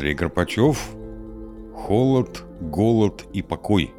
[0.00, 0.92] Андрей Карпачев.
[1.74, 3.92] Холод, голод и покой.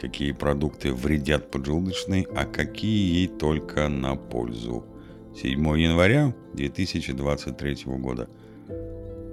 [0.00, 4.84] Какие продукты вредят поджелудочной, а какие ей только на пользу.
[5.34, 8.28] 7 января 2023 года.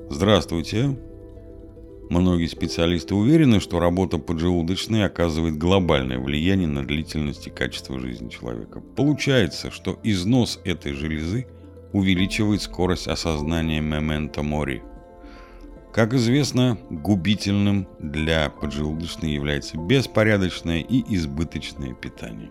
[0.10, 0.98] Здравствуйте.
[2.10, 8.82] Многие специалисты уверены, что работа поджелудочной оказывает глобальное влияние на длительность и качество жизни человека.
[8.96, 11.46] Получается, что износ этой железы
[11.92, 14.82] увеличивает скорость осознания мемента мори.
[15.94, 22.50] Как известно, губительным для поджелудочной является беспорядочное и избыточное питание.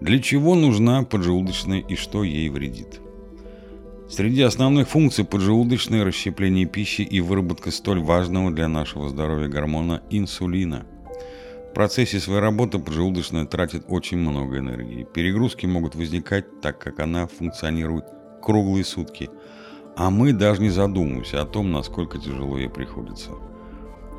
[0.00, 3.00] Для чего нужна поджелудочная и что ей вредит?
[4.10, 10.84] Среди основных функций поджелудочной расщепление пищи и выработка столь важного для нашего здоровья гормона инсулина.
[11.70, 15.04] В процессе своей работы поджелудочная тратит очень много энергии.
[15.14, 18.06] Перегрузки могут возникать, так как она функционирует
[18.42, 19.30] круглые сутки,
[19.96, 23.30] а мы даже не задумываемся о том, насколько тяжело ей приходится.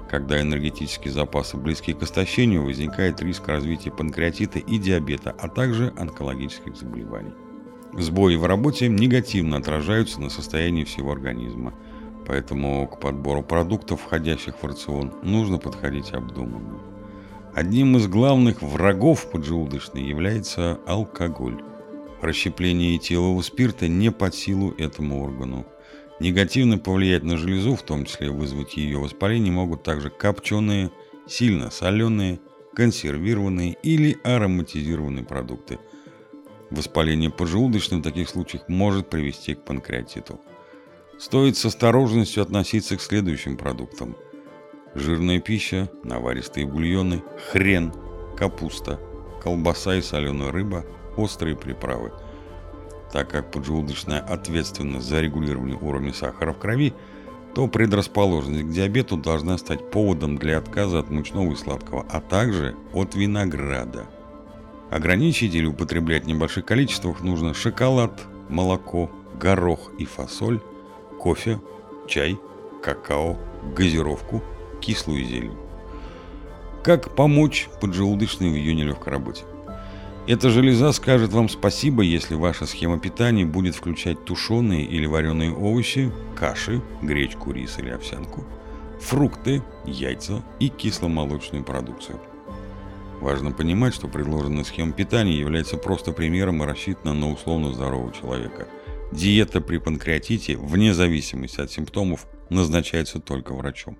[0.09, 6.75] Когда энергетические запасы близки к истощению, возникает риск развития панкреатита и диабета, а также онкологических
[6.75, 7.33] заболеваний.
[7.97, 11.73] Сбои в работе негативно отражаются на состоянии всего организма,
[12.27, 16.79] поэтому к подбору продуктов, входящих в рацион, нужно подходить обдуманно.
[17.55, 21.63] Одним из главных врагов поджелудочной является алкоголь.
[22.21, 25.65] Расщепление этилового спирта не под силу этому органу.
[26.19, 30.91] Негативно повлиять на железу, в том числе вызвать ее воспаление, могут также копченые,
[31.27, 32.39] сильно соленые,
[32.75, 35.79] консервированные или ароматизированные продукты–
[36.73, 40.41] Воспаление поджелудочной в таких случаях может привести к панкреатиту.
[41.19, 44.15] Стоит с осторожностью относиться к следующим продуктам.
[44.95, 47.93] Жирная пища, наваристые бульоны, хрен,
[48.35, 48.99] капуста,
[49.43, 50.83] колбаса и соленая рыба,
[51.15, 52.11] острые приправы.
[53.13, 56.93] Так как поджелудочная ответственна за регулирование уровня сахара в крови,
[57.55, 62.75] то предрасположенность к диабету должна стать поводом для отказа от мучного и сладкого, а также
[62.91, 64.07] от винограда–
[64.93, 69.09] Ограничить или употреблять в небольших количествах нужно шоколад, молоко,
[69.39, 70.59] горох и фасоль,
[71.19, 71.59] кофе,
[72.07, 72.37] чай,
[72.83, 73.39] какао,
[73.75, 74.43] газировку,
[74.81, 75.57] кислую зелень.
[76.83, 79.45] Как помочь поджелудочной в ее нелегкой работе?
[80.25, 86.11] Эта железа скажет вам спасибо, если ваша схема питания будет включать тушеные или вареные овощи,
[86.35, 88.45] каши, гречку, рис или овсянку,
[89.01, 92.19] фрукты, яйца и кисломолочную продукцию–
[93.23, 98.67] Важно понимать, что предложенная схема питания является просто примером и рассчитана на условно здорового человека.
[99.13, 103.97] Диета при панкреатите, вне зависимости от симптомов, назначается только врачом.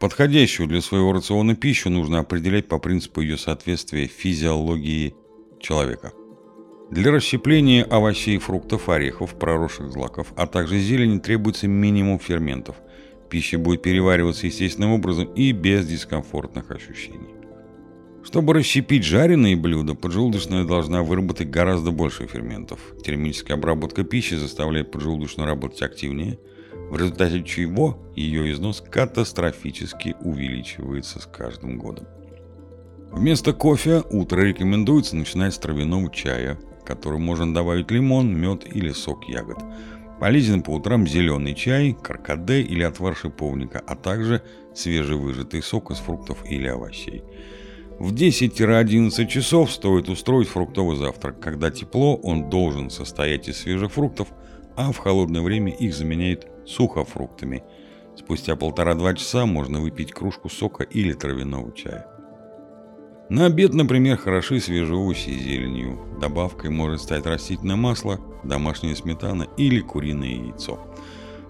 [0.00, 5.14] Подходящую для своего рациона пищу нужно определять по принципу ее соответствия физиологии
[5.60, 6.12] человека.
[6.90, 12.76] Для расщепления овощей, фруктов, орехов, проросших злаков, а также зелени требуется минимум ферментов.
[13.28, 17.34] Пища будет перевариваться естественным образом и без дискомфортных ощущений.
[18.24, 22.80] Чтобы расщепить жареные блюда, поджелудочная должна выработать гораздо больше ферментов.
[23.04, 26.38] Термическая обработка пищи заставляет поджелудочную работать активнее,
[26.90, 32.06] в результате чего ее износ катастрофически увеличивается с каждым годом.
[33.10, 39.28] Вместо кофе утро рекомендуется начинать с травяного чая, который можно добавить лимон, мед или сок
[39.28, 39.58] ягод.
[40.20, 44.42] Полезен по утрам зеленый чай, каркаде или отвар шиповника, а также
[44.74, 47.22] свежевыжатый сок из фруктов или овощей.
[47.98, 51.40] В 10-11 часов стоит устроить фруктовый завтрак.
[51.40, 54.28] Когда тепло, он должен состоять из свежих фруктов,
[54.76, 57.64] а в холодное время их заменяют сухофруктами.
[58.16, 62.06] Спустя полтора-два часа можно выпить кружку сока или травяного чая.
[63.30, 65.98] На обед, например, хороши свежие овощи с зеленью.
[66.20, 70.78] Добавкой может стать растительное масло, домашняя сметана или куриное яйцо.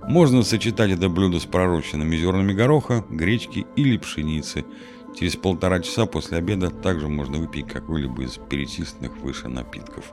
[0.06, 4.64] Можно сочетать это блюдо с пророщенными зернами гороха, гречки или пшеницы–
[5.18, 10.12] Через полтора часа после обеда также можно выпить какой-либо из перечисленных выше напитков.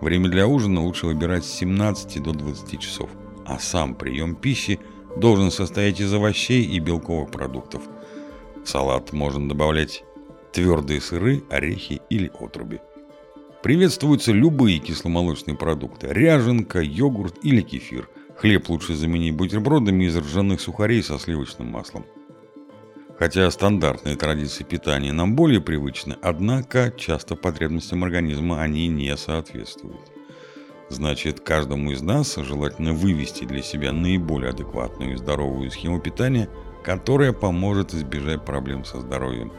[0.00, 3.08] Время для ужина лучше выбирать с 17 до 20 часов,
[3.46, 4.80] а сам прием пищи
[5.16, 7.82] должен состоять из овощей и белковых продуктов.
[8.62, 10.04] В салат можно добавлять
[10.52, 12.80] твердые сыры, орехи или отруби.
[13.62, 18.08] Приветствуются любые кисломолочные продукты– ряженка, йогурт или кефир.
[18.36, 22.04] Хлеб лучше заменить бутербродами из ржаных сухарей со сливочным маслом.
[23.18, 30.15] Хотя стандартные традиции питания нам более привычны, однако часто потребностям организма они не соответствуют.
[30.88, 36.48] Значит, каждому из нас желательно вывести для себя наиболее адекватную и здоровую схему питания,
[36.84, 39.52] которая поможет избежать проблем со здоровьем.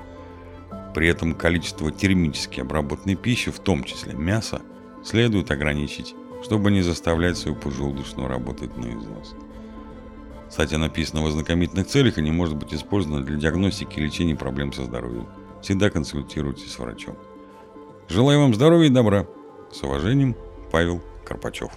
[0.96, 4.62] При этом количество термически обработанной пищи, в том числе мяса,
[5.04, 9.36] следует ограничить, чтобы не заставлять свою поджелудочную работать на износ.
[10.50, 14.72] Статья написана в ознакомительных целях и не может быть использована для диагностики и лечения проблем
[14.72, 15.28] со здоровьем.
[15.62, 17.18] Всегда консультируйтесь с врачом.
[18.08, 19.28] Желаю вам здоровья и добра.
[19.72, 20.38] С уважением,
[20.72, 21.72] Павел Карпачев.